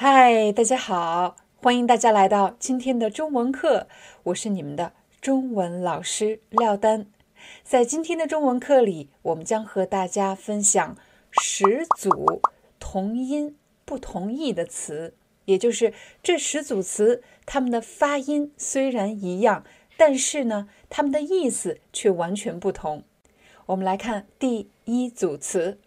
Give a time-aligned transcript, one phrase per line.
[0.00, 3.88] 嗨，大家好，欢迎大家来到今天的中文课，
[4.22, 7.06] 我是你们的中文老师廖丹。
[7.64, 10.96] 在今天的中文课里，我们将和大家分享
[11.32, 12.40] 十组
[12.78, 15.14] 同音不同义的词，
[15.46, 15.92] 也就是
[16.22, 19.64] 这十组词，它们的发音虽然一样，
[19.96, 23.02] 但是呢，它们的意思却完全不同。
[23.66, 25.80] 我们来看第一组词：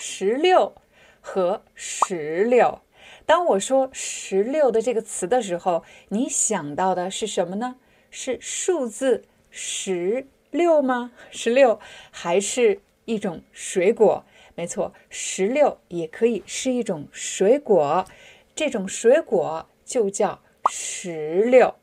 [0.00, 0.72] 石榴
[1.20, 2.82] 和石榴。
[3.26, 7.76] 当我说“十六”的这个词的时候，你想到的是什么呢？
[8.08, 11.10] 是数字十六吗？
[11.32, 11.80] 十六
[12.12, 14.24] 还是一种水果？
[14.54, 18.06] 没错，石榴也可以是一种水果，
[18.54, 20.40] 这种水果就叫
[20.70, 21.74] 石榴。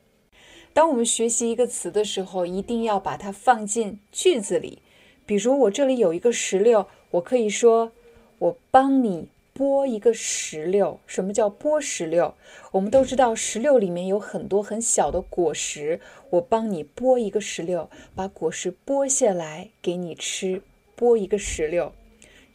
[0.73, 4.81] 当我们学习一个词的时候，一定要把它放进句子里。
[5.25, 7.91] 比如，我这里有一个石榴，我可以说
[8.39, 12.33] ：“我帮你。”剥一个石榴，什么叫剥石榴？
[12.71, 15.99] 我们都知道石榴里面有很多很小的果实。
[16.31, 20.63] 我帮你剥一个石榴，把果实剥下来给你吃。
[20.97, 21.93] 剥一个石榴，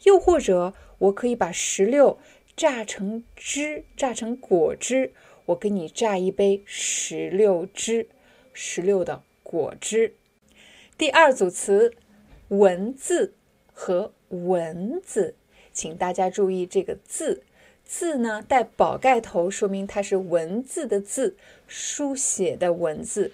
[0.03, 2.17] 又或者我可以把石榴
[2.55, 5.13] 榨成汁，榨成果汁，
[5.45, 8.09] 我给你榨一杯石榴汁，
[8.53, 10.15] 石榴的果汁。
[10.97, 11.93] 第二组词，
[12.49, 13.33] 文字
[13.73, 15.35] 和蚊子。
[15.79, 17.41] 请大家注意这个字，
[17.85, 21.37] 字呢带宝盖头，说明它是文字的字，
[21.69, 23.31] 书写的文字。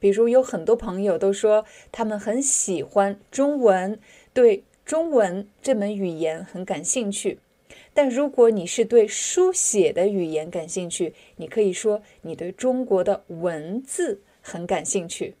[0.00, 4.00] 比如有很多朋友都说他们很喜欢中文，
[4.32, 7.38] 对中文这门语言很感兴趣。
[7.92, 15.36] 但如果你是对书写的语言感兴趣，你可以说你对中国的文字很感兴趣。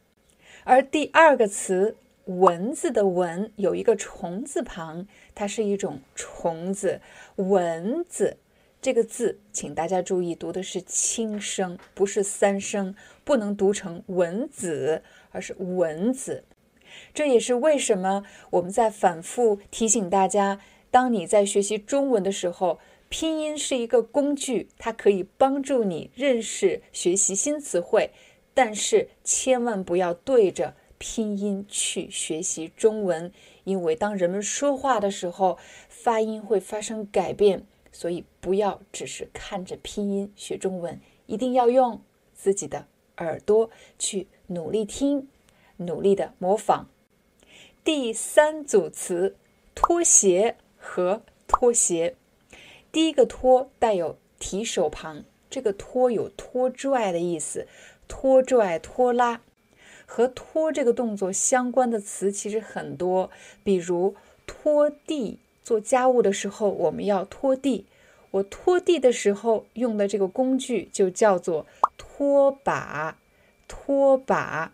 [0.62, 1.96] 而第二个词。
[2.26, 7.00] 蚊子的蚊有一个虫字旁，它是一种虫子。
[7.36, 8.38] 蚊子
[8.80, 16.44] 这个字，请大家注意，读的是轻声，不是三声，不能读成蚊子，而是蚊子。
[17.12, 20.60] 这也是为什么我们在反复提醒大家：
[20.90, 28.10] 当你在学习中文的时候，拼音是一个工具，它可以帮助你认识、学习新词汇，
[28.54, 30.74] 但是千万不要对着。
[31.06, 33.30] 拼音去学习中文，
[33.64, 42.00] 因为当人们说话的时候，发音会发生改变，所以不要只是看着拼音学中文，一定要用
[42.32, 42.86] 自己的
[43.18, 45.28] 耳朵去努力听，
[45.76, 46.88] 努力的模仿。
[47.84, 49.36] 第三组词，
[49.74, 52.16] 拖鞋和拖鞋。
[52.90, 57.68] 第一个拖带有提手旁，这个拖有拖拽的意思，
[58.08, 59.42] 拖拽、拖拉。
[60.06, 63.30] 和拖这个动作相关的词其实很多，
[63.62, 64.14] 比如
[64.46, 67.86] 拖地，做家务的时候我们要拖地。
[68.32, 71.66] 我拖地的时候用的这个工具就叫做
[71.96, 73.16] 拖把。
[73.68, 74.72] 拖把。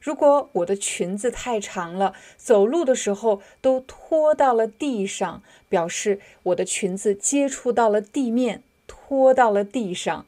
[0.00, 10.26] 如果我的裙子太长了，走路的时候都拖到了地上，表示我的裙子接触到了地面，拖到了地上。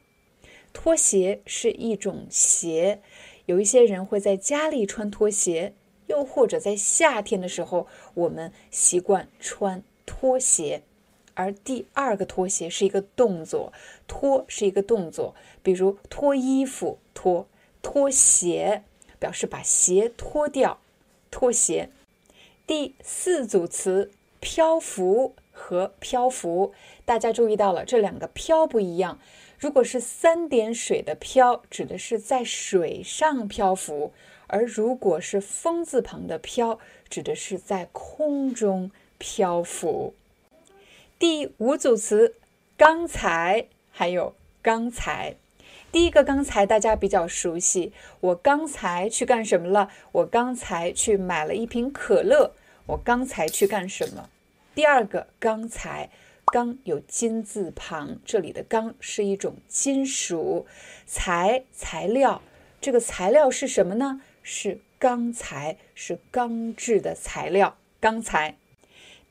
[0.71, 3.01] 拖鞋是一种鞋。
[3.45, 5.73] 有一些人会在家里穿拖鞋，
[6.07, 10.83] 又或者在夏天的时候，我们习惯穿拖鞋。
[11.33, 13.73] 而第二个拖鞋是一个动作，
[14.07, 17.45] 脱是一个动作，比如脱衣服，脱
[17.81, 18.83] 脱鞋，
[19.19, 20.79] 表示把鞋脱掉，
[21.29, 21.89] 脱鞋。
[22.65, 26.73] 第四组词，漂浮和漂浮，
[27.05, 29.19] 大家注意到了，这两个漂不一样。
[29.59, 34.11] 如果是三点水的漂，指的是在水上漂浮；
[34.47, 40.15] 而如果是风字旁的漂，指的是在空中漂浮。
[41.19, 42.35] 第五组词，
[42.75, 45.35] 刚才还有刚才。
[45.91, 49.89] 第一个刚才大家比较熟悉，我刚才去干什么了？
[50.11, 52.51] 我刚才去买了一瓶可乐。
[52.87, 54.29] 我刚才去干什么？
[54.73, 56.09] 第二个刚才。
[56.55, 60.65] 钢有金字旁，这里的钢是一种金属
[61.05, 62.41] 材材料。
[62.79, 64.21] 这个材料是什么呢？
[64.41, 67.75] 是钢材，是钢制的材料。
[67.99, 68.55] 钢材。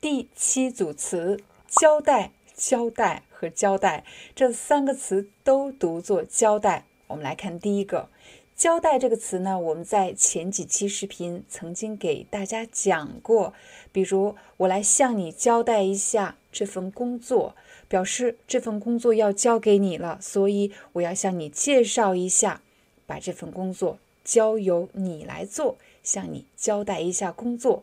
[0.02, 4.04] 第七组词，胶带胶带和胶带
[4.34, 6.84] 这三个词都读作胶带。
[7.06, 8.10] 我们来看第一个。
[8.56, 13.52] 交代这个词呢，我们在前几期视频曾经给大家讲过。
[13.90, 17.56] 比如，我来向你交代一下这份工作，
[17.88, 22.62] 表示这份工作要交给你了，所以我要向你介绍一下，
[23.06, 27.82] 把这份工作交由你来做，向你交代一下工作。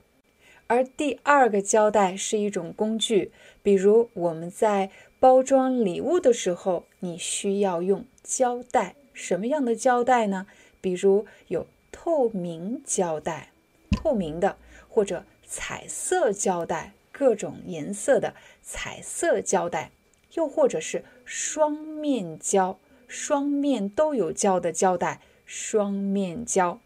[0.67, 4.89] 而第二个交代是一种工具，比如我们在
[5.19, 8.95] 包装礼物的时候，你需要用胶带。
[9.13, 10.47] 什么样的胶带呢？
[10.79, 13.51] 比如有透明胶带，
[13.91, 14.57] 透明的
[14.89, 19.91] 或者彩色胶带，各种颜色的彩色胶带，
[20.33, 26.79] 又或者是双面胶，双面都有胶的胶带，双面胶。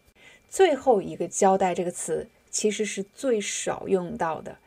[0.48, 4.58] 最后一个“胶带”这个词其实是最少用到的。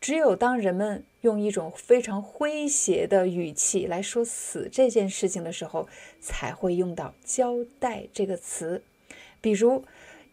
[0.00, 5.88] 只有当人们用一种非常诙谐的语气来说死这件事情的时候，
[6.20, 8.82] 才会用到“交代”这个词。
[9.42, 9.84] 比如，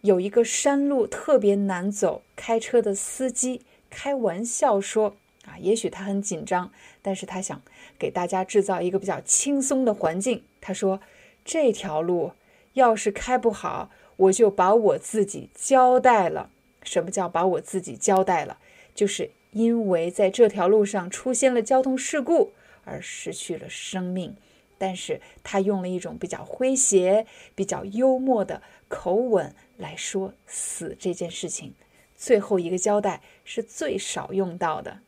[0.02, 6.72] 有一个山路特别难走，开车的司机开玩笑说：“啊，也许他很紧张，
[7.02, 7.62] 但是他想
[8.00, 11.02] 给大家制造一个比较轻松的环境。”他说
[11.44, 12.31] ：“这条路
[12.74, 16.52] 要是开不好，我就把我自己交代了。”
[16.84, 18.60] 什么叫把我自己交代了？
[18.96, 19.31] 就是。
[19.57, 22.54] 因为在这条路上出现了交通事故
[22.86, 24.36] 而失去了生命，
[24.77, 27.25] 但是他用了一种比较诙谐、
[27.56, 31.74] 比较幽默的口吻来说死这件事情。
[32.15, 35.00] 最后一个交代是最少用到的。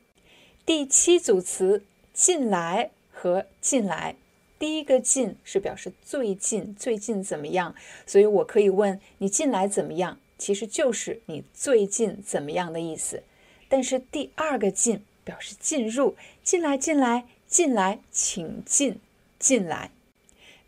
[0.65, 4.15] 第七组词“近来”和“近来”，
[4.57, 7.75] 第一个“近”是表示最近、最近怎么样，
[8.07, 13.23] 所以我可以问你近来怎么样，其实就是你最近怎么样的意思。
[13.69, 18.99] 但是第二个“进”表示进入，进来，进来，进来，请进，
[19.37, 19.91] 进来。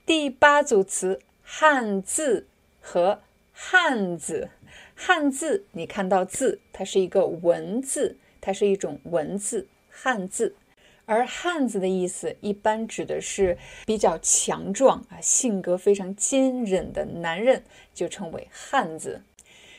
[0.06, 2.48] 第八组词“汉字”
[2.80, 3.22] 和
[3.52, 4.50] “汉字”，
[4.96, 10.56] 汉字你看到字，它是一个文字，它是一种文字，汉字。
[11.06, 17.64] 而汉子的意思一般指的是比较强壮啊，性格非常坚韧的男人，
[17.94, 19.22] 就称为汉子。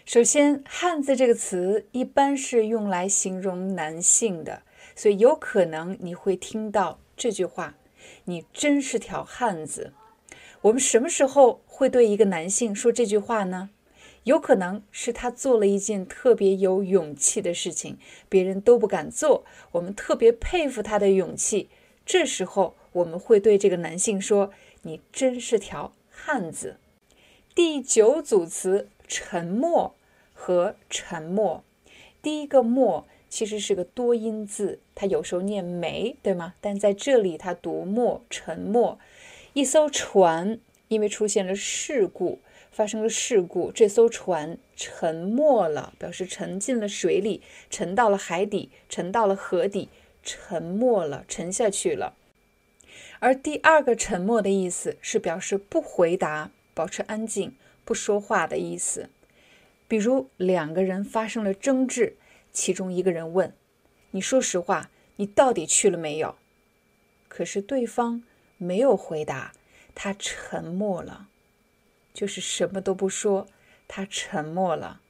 [0.04, 4.62] 首先，“汉子”这个词一般是用来形容男性的，
[4.96, 7.76] 所以有可能你会听到这句话
[8.26, 9.93] ：“你真是条汉子。”
[10.62, 13.70] 我们什么时候会对一个男性说这句话呢？
[14.25, 17.96] 有可能是他做了一件特别有勇气的事情，
[18.28, 21.69] 别人都不敢做，我们特别佩服他的勇气。
[22.05, 24.50] 这时候，我们会对这个男性说
[24.82, 26.78] ：“你真是条汉子。”
[27.55, 28.88] 第九组词。
[29.14, 29.94] 沉默
[30.32, 31.62] 和沉默，
[32.23, 36.55] 第一个“默”其实是个多音字，它有时候念“没”，对吗？
[36.62, 38.99] 但在这里它读“默”，沉默。
[39.53, 42.38] 一艘船因为出现了事故，
[42.70, 49.91] 发生了事故，这艘船沉没了，表示沉进了水里，沉到了海底，沉到了河底，
[50.23, 52.15] 沉没了，沉下去了。
[53.19, 57.53] 而第二个“沉默”的意思是表示不回答，保持安静。
[57.84, 59.11] 不说话的意思，
[59.88, 62.17] 比如两个人发生了争执，
[62.52, 63.52] 其中一个人问
[64.12, 66.37] ：“你说实话，你到底去了没有？”
[67.29, 68.23] 可是对方
[68.56, 69.52] 没有回答，
[69.94, 71.29] 他沉默了，
[72.15, 73.48] 就是什么都不说，
[73.89, 75.01] 他沉默了。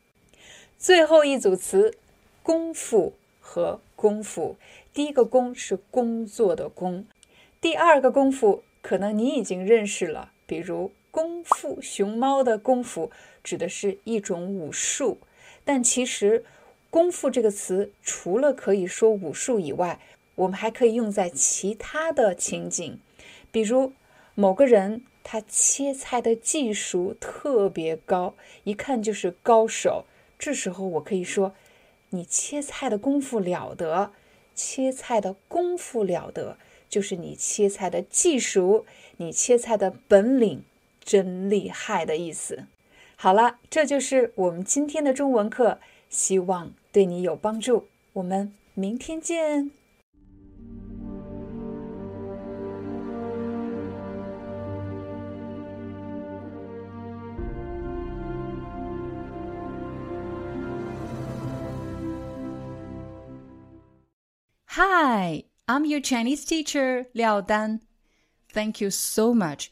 [0.79, 1.99] 最后一组词：
[2.43, 4.57] 功夫和功夫。
[4.95, 7.07] 第一个“功”是工作的“功”，
[7.61, 10.91] 第二个“功夫”可能你已经认识了，比如。
[11.13, 13.11] 功夫熊猫的功夫
[13.45, 15.19] 指的是一种武术，
[15.63, 16.43] 但其实
[16.89, 20.01] “功夫”这个词除了可以说武术以外，
[20.37, 22.99] 我们还可以用在其他的情景，
[23.51, 23.93] 比如
[24.35, 30.07] 某个人他切菜的技术特别高，一看就是高手，
[30.39, 31.55] 这时候我可以说
[32.09, 34.13] ：“你切菜的功夫了得，
[34.55, 36.57] 切菜的功夫了得，
[36.89, 38.87] 就是你切菜的技术，
[39.19, 40.65] 你切菜的本领。”
[41.05, 42.67] 真厉害的意思。
[43.17, 45.79] 好了，这就是我们今天的中文课，
[46.09, 47.89] 希望对你有帮助。
[48.15, 49.71] 我们明天见。
[64.75, 67.81] Hi, I'm your Chinese teacher, Liao Dan.
[68.53, 69.72] Thank you so much